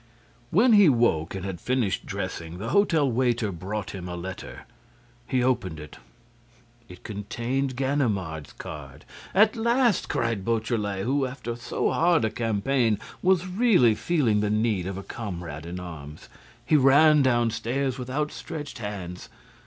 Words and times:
When 0.49 0.73
he 0.73 0.89
woke 0.89 1.35
and 1.35 1.45
had 1.45 1.61
finished 1.61 2.07
dressing, 2.07 2.57
the 2.57 2.69
hotel 2.69 3.11
waiter 3.11 3.51
brought 3.51 3.91
him 3.91 4.09
a 4.09 4.15
letter. 4.15 4.61
He 5.27 5.43
opened 5.43 5.79
it. 5.79 5.97
It 6.89 7.03
contained 7.03 7.75
Ganimard's 7.75 8.51
card. 8.53 9.05
"At 9.35 9.55
last!" 9.55 10.09
cried 10.09 10.43
Beautrelet, 10.43 11.03
who, 11.03 11.27
after 11.27 11.55
so 11.55 11.91
hard 11.91 12.25
a 12.25 12.31
campaign, 12.31 12.97
was 13.21 13.45
really 13.47 13.93
feeling 13.93 14.39
the 14.39 14.49
need 14.49 14.87
of 14.87 14.97
a 14.97 15.03
comrade 15.03 15.67
in 15.67 15.79
arms. 15.79 16.29
He 16.65 16.75
ran 16.75 17.21
downstairs 17.21 17.99
with 17.99 18.09
outstretched 18.09 18.79
hands. 18.79 19.29